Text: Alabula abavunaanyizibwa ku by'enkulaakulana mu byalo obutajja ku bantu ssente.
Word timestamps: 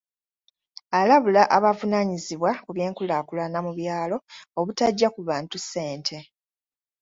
Alabula 0.99 1.43
abavunaanyizibwa 1.57 2.51
ku 2.63 2.69
by'enkulaakulana 2.75 3.57
mu 3.65 3.71
byalo 3.77 4.15
obutajja 4.59 5.07
ku 5.15 5.19
bantu 5.29 5.55
ssente. 5.63 6.17